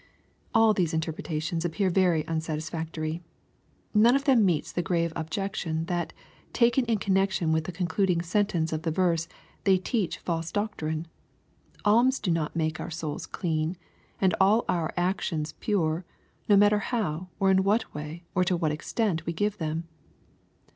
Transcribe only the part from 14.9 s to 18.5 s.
actions pure, no matter how, or in what way, or